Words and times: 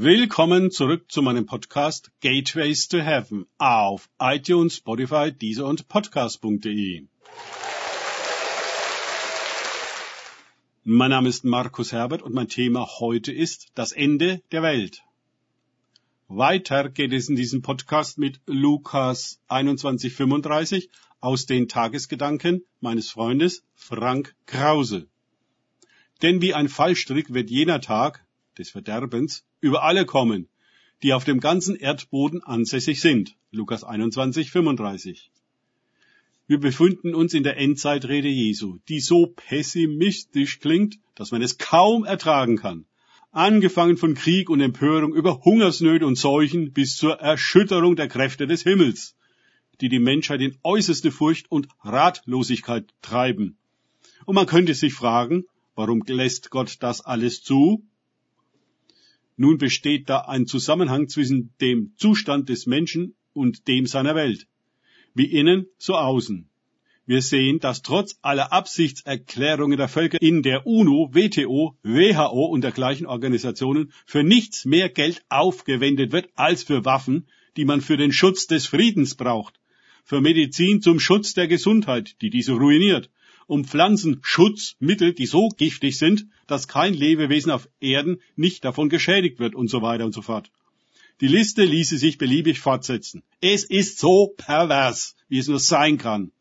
Willkommen 0.00 0.70
zurück 0.70 1.10
zu 1.10 1.22
meinem 1.22 1.44
Podcast 1.44 2.12
Gateways 2.20 2.86
to 2.86 2.98
Heaven 2.98 3.46
auf 3.58 4.08
iTunes, 4.20 4.76
Spotify, 4.76 5.32
Deezer 5.32 5.66
und 5.66 5.88
Podcast.de. 5.88 7.08
Mein 10.84 11.10
Name 11.10 11.28
ist 11.28 11.44
Markus 11.44 11.90
Herbert 11.90 12.22
und 12.22 12.32
mein 12.32 12.46
Thema 12.46 12.86
heute 13.00 13.32
ist 13.32 13.72
das 13.74 13.90
Ende 13.90 14.40
der 14.52 14.62
Welt. 14.62 15.02
Weiter 16.28 16.90
geht 16.90 17.12
es 17.12 17.28
in 17.28 17.34
diesem 17.34 17.62
Podcast 17.62 18.18
mit 18.18 18.40
Lukas 18.46 19.40
2135 19.48 20.90
aus 21.18 21.46
den 21.46 21.66
Tagesgedanken 21.66 22.64
meines 22.78 23.10
Freundes 23.10 23.64
Frank 23.74 24.36
Krause. 24.46 25.08
Denn 26.22 26.40
wie 26.40 26.54
ein 26.54 26.68
Fallstrick 26.68 27.34
wird 27.34 27.50
jener 27.50 27.80
Tag 27.80 28.24
des 28.58 28.70
Verderbens 28.70 29.44
über 29.60 29.82
alle 29.82 30.04
kommen, 30.04 30.48
die 31.02 31.12
auf 31.12 31.24
dem 31.24 31.40
ganzen 31.40 31.76
Erdboden 31.76 32.42
ansässig 32.42 33.00
sind. 33.00 33.36
Lukas 33.50 33.84
21, 33.84 34.50
35. 34.50 35.30
Wir 36.46 36.58
befinden 36.58 37.14
uns 37.14 37.34
in 37.34 37.42
der 37.42 37.58
Endzeitrede 37.58 38.28
Jesu, 38.28 38.78
die 38.88 39.00
so 39.00 39.26
pessimistisch 39.26 40.60
klingt, 40.60 40.98
dass 41.14 41.30
man 41.30 41.42
es 41.42 41.58
kaum 41.58 42.04
ertragen 42.04 42.56
kann. 42.56 42.86
Angefangen 43.32 43.98
von 43.98 44.14
Krieg 44.14 44.48
und 44.48 44.62
Empörung 44.62 45.14
über 45.14 45.44
Hungersnöte 45.44 46.06
und 46.06 46.16
Seuchen 46.16 46.72
bis 46.72 46.96
zur 46.96 47.20
Erschütterung 47.20 47.96
der 47.96 48.08
Kräfte 48.08 48.46
des 48.46 48.62
Himmels, 48.62 49.14
die 49.82 49.90
die 49.90 49.98
Menschheit 49.98 50.40
in 50.40 50.56
äußerste 50.62 51.12
Furcht 51.12 51.50
und 51.50 51.68
Ratlosigkeit 51.82 52.94
treiben. 53.02 53.58
Und 54.24 54.34
man 54.34 54.46
könnte 54.46 54.74
sich 54.74 54.94
fragen, 54.94 55.44
warum 55.74 56.02
lässt 56.06 56.50
Gott 56.50 56.78
das 56.80 57.02
alles 57.02 57.42
zu? 57.42 57.84
Nun 59.40 59.56
besteht 59.56 60.10
da 60.10 60.22
ein 60.22 60.46
Zusammenhang 60.46 61.08
zwischen 61.08 61.54
dem 61.60 61.92
Zustand 61.96 62.48
des 62.48 62.66
Menschen 62.66 63.14
und 63.32 63.68
dem 63.68 63.86
seiner 63.86 64.16
Welt. 64.16 64.48
Wie 65.14 65.26
innen, 65.26 65.66
so 65.78 65.94
außen. 65.96 66.50
Wir 67.06 67.22
sehen, 67.22 67.60
dass 67.60 67.82
trotz 67.82 68.18
aller 68.20 68.52
Absichtserklärungen 68.52 69.78
der 69.78 69.86
Völker 69.86 70.20
in 70.20 70.42
der 70.42 70.66
UNO, 70.66 71.10
WTO, 71.12 71.78
WHO 71.84 72.46
und 72.46 72.62
dergleichen 72.62 73.06
Organisationen 73.06 73.92
für 74.06 74.24
nichts 74.24 74.64
mehr 74.64 74.88
Geld 74.88 75.22
aufgewendet 75.28 76.10
wird 76.10 76.28
als 76.34 76.64
für 76.64 76.84
Waffen, 76.84 77.28
die 77.56 77.64
man 77.64 77.80
für 77.80 77.96
den 77.96 78.12
Schutz 78.12 78.48
des 78.48 78.66
Friedens 78.66 79.14
braucht, 79.14 79.60
für 80.04 80.20
Medizin 80.20 80.82
zum 80.82 80.98
Schutz 80.98 81.32
der 81.32 81.46
Gesundheit, 81.46 82.16
die 82.22 82.30
diese 82.30 82.54
ruiniert, 82.54 83.08
um 83.46 83.64
Pflanzenschutzmittel, 83.64 85.14
die 85.14 85.26
so 85.26 85.48
giftig 85.48 85.96
sind, 85.96 86.26
dass 86.48 86.66
kein 86.66 86.94
Lebewesen 86.94 87.52
auf 87.52 87.68
Erden 87.78 88.20
nicht 88.34 88.64
davon 88.64 88.88
geschädigt 88.88 89.38
wird 89.38 89.54
und 89.54 89.68
so 89.68 89.82
weiter 89.82 90.04
und 90.04 90.12
so 90.12 90.22
fort. 90.22 90.50
Die 91.20 91.28
Liste 91.28 91.64
ließe 91.64 91.98
sich 91.98 92.18
beliebig 92.18 92.60
fortsetzen. 92.60 93.22
Es 93.40 93.64
ist 93.64 93.98
so 93.98 94.34
pervers, 94.36 95.14
wie 95.28 95.38
es 95.38 95.48
nur 95.48 95.60
sein 95.60 95.98
kann. 95.98 96.32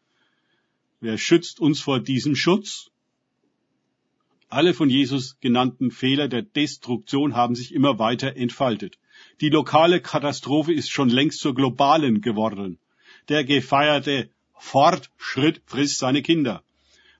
Wer 0.99 1.17
schützt 1.17 1.59
uns 1.59 1.79
vor 1.79 1.99
diesem 1.99 2.35
Schutz? 2.35 2.89
Alle 4.49 4.73
von 4.73 4.89
Jesus 4.89 5.37
genannten 5.41 5.91
Fehler 5.91 6.27
der 6.27 6.41
Destruktion 6.41 7.35
haben 7.35 7.55
sich 7.55 7.73
immer 7.73 7.99
weiter 7.99 8.37
entfaltet. 8.37 8.97
Die 9.41 9.49
lokale 9.49 9.99
Katastrophe 9.99 10.73
ist 10.73 10.89
schon 10.89 11.09
längst 11.09 11.39
zur 11.39 11.53
globalen 11.53 12.21
geworden. 12.21 12.79
Der 13.29 13.43
gefeierte 13.43 14.29
Fortschritt 14.53 15.61
frisst 15.65 15.99
seine 15.99 16.21
Kinder. 16.21 16.63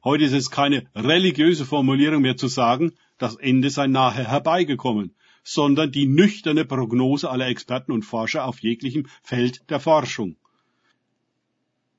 Heute 0.08 0.24
ist 0.24 0.32
es 0.32 0.52
keine 0.52 0.86
religiöse 0.96 1.66
Formulierung 1.66 2.22
mehr 2.22 2.38
zu 2.38 2.48
sagen, 2.48 2.94
das 3.18 3.36
Ende 3.36 3.70
sei 3.70 3.88
nahe 3.88 4.26
herbeigekommen, 4.26 5.14
sondern 5.44 5.92
die 5.92 6.06
nüchterne 6.08 6.64
Prognose 6.64 7.30
aller 7.30 7.48
Experten 7.48 7.92
und 7.92 8.04
Forscher 8.04 8.46
auf 8.46 8.60
jeglichem 8.62 9.08
Feld 9.22 9.70
der 9.70 9.82
Forschung. 9.82 10.38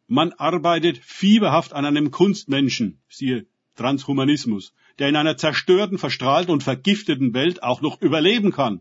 Man 0.06 0.32
arbeitet 0.32 0.96
fieberhaft 0.96 1.74
an 1.74 1.84
einem 1.84 2.10
Kunstmenschen, 2.10 2.98
siehe 3.10 3.44
Transhumanismus, 3.76 4.72
der 4.98 5.10
in 5.10 5.16
einer 5.16 5.36
zerstörten, 5.36 5.98
verstrahlten 5.98 6.50
und 6.54 6.62
vergifteten 6.62 7.34
Welt 7.34 7.62
auch 7.62 7.82
noch 7.82 8.00
überleben 8.00 8.52
kann, 8.52 8.80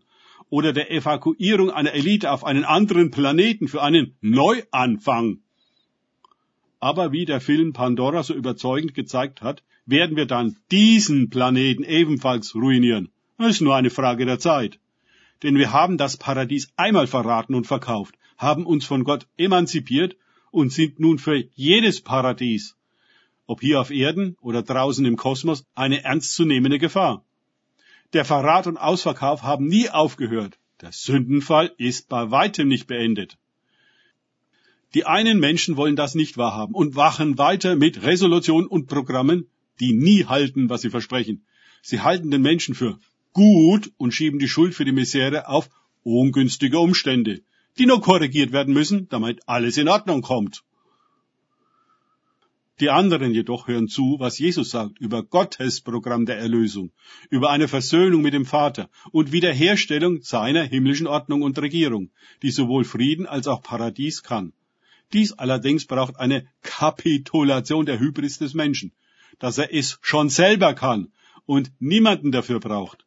oder 0.50 0.72
der 0.72 0.90
Evakuierung 0.90 1.70
einer 1.70 1.92
Elite 1.92 2.32
auf 2.32 2.46
einen 2.46 2.64
anderen 2.64 3.12
Planeten 3.12 3.68
für 3.68 3.84
einen 3.84 4.16
Neuanfang. 4.22 5.42
Aber 6.80 7.12
wie 7.12 7.26
der 7.26 7.42
Film 7.42 7.74
Pandora 7.74 8.24
so 8.24 8.34
überzeugend 8.34 8.94
gezeigt 8.94 9.42
hat, 9.42 9.64
werden 9.86 10.16
wir 10.16 10.26
dann 10.26 10.58
diesen 10.72 11.30
Planeten 11.30 11.84
ebenfalls 11.84 12.54
ruinieren. 12.54 13.10
Das 13.38 13.52
ist 13.52 13.62
nur 13.62 13.76
eine 13.76 13.90
Frage 13.90 14.26
der 14.26 14.40
Zeit. 14.40 14.80
Denn 15.44 15.56
wir 15.56 15.72
haben 15.72 15.98
das 15.98 16.18
Paradies 16.18 16.70
einmal 16.76 17.08
verraten 17.08 17.56
und 17.56 17.68
verkauft, 17.68 18.16
haben 18.38 18.66
uns 18.66 18.86
von 18.86 19.04
Gott 19.04 19.28
emanzipiert 19.38 20.16
und 20.52 20.72
sind 20.72 21.00
nun 21.00 21.20
für 21.20 21.44
jedes 21.54 22.02
Paradies, 22.02 22.76
ob 23.46 23.62
hier 23.62 23.80
auf 23.80 23.92
Erden 23.92 24.36
oder 24.42 24.62
draußen 24.62 25.06
im 25.06 25.16
Kosmos, 25.16 25.66
eine 25.74 26.04
ernstzunehmende 26.04 26.80
Gefahr. 26.80 27.24
Der 28.14 28.26
Verrat 28.26 28.68
und 28.68 28.78
Ausverkauf 28.78 29.44
haben 29.44 29.68
nie 29.68 29.90
aufgehört. 29.90 30.58
Der 30.82 30.92
Sündenfall 30.92 31.74
ist 31.78 32.10
bei 32.10 32.30
weitem 32.32 32.68
nicht 32.68 32.88
beendet. 32.88 33.38
Die 34.94 35.06
einen 35.06 35.40
Menschen 35.40 35.75
wollen 35.75 35.96
das 35.96 36.16
nicht 36.16 36.38
wahrhaben 36.38 36.74
und 36.74 36.96
wachen 36.96 37.38
weiter 37.38 37.75
mit 37.75 38.03
Resolutionen 38.03 38.68
und 38.68 38.88
Programmen, 38.88 39.50
die 39.80 39.94
nie 39.94 40.25
halten, 40.25 40.70
was 40.70 40.81
sie 40.81 40.90
versprechen. 40.90 41.46
Sie 41.81 42.02
halten 42.02 42.31
den 42.31 42.42
Menschen 42.42 42.74
für 42.74 42.98
gut 43.34 43.92
und 43.98 44.14
schieben 44.14 44.40
die 44.40 44.48
Schuld 44.48 44.74
für 44.74 44.86
die 44.86 44.92
Misere 44.92 45.48
auf 45.48 45.70
ungünstige 46.03 46.80
Umstände, 46.80 47.42
die 47.78 47.86
nur 47.86 48.02
korrigiert 48.02 48.52
werden 48.52 48.74
müssen, 48.74 49.08
damit 49.09 49.42
alles 49.46 49.78
in 49.78 49.90
Ordnung 49.90 50.22
kommt. 50.22 50.64
Die 52.80 52.92
anderen 52.92 53.34
jedoch 53.34 53.68
hören 53.68 53.88
zu, 53.88 54.18
was 54.19 54.38
Jesus 54.38 54.69
sagt 54.69 55.00
über 55.00 55.24
Gottes 55.24 55.81
Programm 55.81 56.28
der 56.28 56.38
Erlösung, 56.38 56.92
über 57.30 57.50
eine 57.50 57.68
Versöhnung 57.68 58.22
mit 58.22 58.36
dem 58.36 58.46
Vater 58.46 58.90
und 59.12 59.31
Wiederherstellung 59.31 60.22
seiner 60.22 60.64
himmlischen 60.64 61.08
Ordnung 61.08 61.42
und 61.42 61.59
Regierung, 61.59 62.12
die 62.44 62.52
sowohl 62.52 62.84
Frieden 62.84 63.25
als 63.25 63.48
auch 63.48 63.64
Paradies 63.64 64.22
kann. 64.22 64.54
Dies 65.13 65.34
allerdings 65.34 65.85
braucht 65.85 66.18
eine 66.18 66.47
Kapitulation 66.62 67.85
der 67.85 68.00
Hybris 68.00 68.40
des 68.40 68.53
Menschen, 68.53 68.91
dass 69.40 69.57
er 69.57 69.73
es 69.73 70.00
schon 70.01 70.29
selber 70.29 70.73
kann 70.73 71.12
und 71.45 71.72
niemanden 71.79 72.31
dafür 72.31 72.59
braucht. 72.59 73.06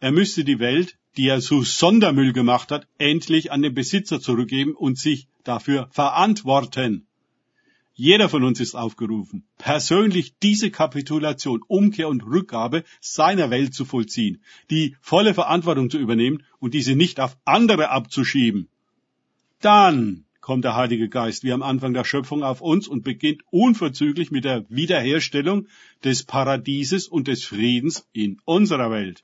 Er 0.00 0.12
müsste 0.12 0.44
die 0.44 0.58
Welt, 0.58 0.98
die 1.16 1.28
er 1.28 1.40
zu 1.40 1.62
Sondermüll 1.62 2.32
gemacht 2.32 2.70
hat, 2.70 2.86
endlich 2.98 3.50
an 3.50 3.62
den 3.62 3.74
Besitzer 3.74 4.20
zurückgeben 4.20 4.74
und 4.74 4.98
sich 4.98 5.28
dafür 5.44 5.88
verantworten. 5.90 7.06
Jeder 7.94 8.28
von 8.28 8.44
uns 8.44 8.60
ist 8.60 8.76
aufgerufen, 8.76 9.44
persönlich 9.58 10.36
diese 10.38 10.70
Kapitulation, 10.70 11.62
Umkehr 11.66 12.08
und 12.08 12.22
Rückgabe 12.24 12.84
seiner 13.00 13.50
Welt 13.50 13.74
zu 13.74 13.84
vollziehen, 13.84 14.40
die 14.70 14.96
volle 15.00 15.34
Verantwortung 15.34 15.90
zu 15.90 15.98
übernehmen 15.98 16.44
und 16.60 16.74
diese 16.74 16.94
nicht 16.94 17.18
auf 17.18 17.36
andere 17.44 17.90
abzuschieben. 17.90 18.68
Dann 19.60 20.26
kommt 20.48 20.64
der 20.64 20.76
Heilige 20.76 21.10
Geist 21.10 21.44
wie 21.44 21.52
am 21.52 21.62
Anfang 21.62 21.92
der 21.92 22.04
Schöpfung 22.04 22.42
auf 22.42 22.62
uns 22.62 22.88
und 22.88 23.04
beginnt 23.04 23.42
unverzüglich 23.50 24.30
mit 24.30 24.44
der 24.44 24.64
Wiederherstellung 24.70 25.66
des 26.04 26.22
Paradieses 26.22 27.06
und 27.06 27.28
des 27.28 27.44
Friedens 27.44 28.08
in 28.14 28.40
unserer 28.46 28.90
Welt. 28.90 29.22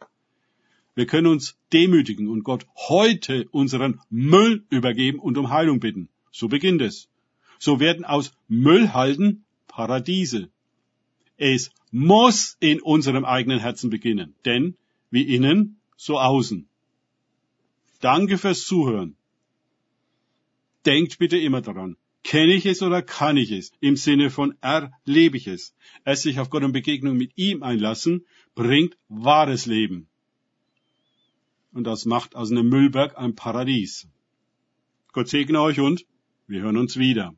Wir 0.94 1.06
können 1.06 1.28
uns 1.28 1.56
demütigen 1.72 2.28
und 2.28 2.44
Gott 2.44 2.66
heute 2.76 3.48
unseren 3.52 4.02
Müll 4.10 4.66
übergeben 4.68 5.18
und 5.18 5.38
um 5.38 5.48
Heilung 5.48 5.80
bitten. 5.80 6.10
So 6.30 6.48
beginnt 6.48 6.82
es. 6.82 7.08
So 7.58 7.80
werden 7.80 8.04
aus 8.04 8.32
Müllhalden 8.48 9.46
Paradiese. 9.66 10.50
Es 11.38 11.70
muss 11.90 12.58
in 12.60 12.82
unserem 12.82 13.24
eigenen 13.24 13.60
Herzen 13.60 13.88
beginnen, 13.88 14.34
denn 14.44 14.76
wie 15.10 15.22
innen, 15.22 15.80
so 15.96 16.20
außen. 16.20 16.68
Danke 18.00 18.36
fürs 18.36 18.66
Zuhören 18.66 19.16
denkt 20.86 21.18
bitte 21.18 21.38
immer 21.38 21.60
daran. 21.60 21.96
Kenne 22.22 22.54
ich 22.54 22.64
es 22.64 22.82
oder 22.82 23.02
kann 23.02 23.36
ich 23.36 23.50
es? 23.50 23.70
Im 23.80 23.96
Sinne 23.96 24.30
von 24.30 24.54
erlebe 24.62 25.36
ich 25.36 25.46
es. 25.46 25.74
Es 26.04 26.22
sich 26.22 26.40
auf 26.40 26.48
Gott 26.48 26.64
und 26.64 26.72
Begegnung 26.72 27.16
mit 27.16 27.32
ihm 27.36 27.62
einlassen, 27.62 28.24
bringt 28.54 28.96
wahres 29.08 29.66
Leben. 29.66 30.08
Und 31.72 31.84
das 31.84 32.06
macht 32.06 32.34
aus 32.34 32.50
einem 32.50 32.68
Müllberg 32.68 33.18
ein 33.18 33.34
Paradies. 33.34 34.08
Gott 35.12 35.28
segne 35.28 35.60
euch 35.60 35.80
und 35.80 36.06
wir 36.46 36.62
hören 36.62 36.78
uns 36.78 36.96
wieder. 36.96 37.34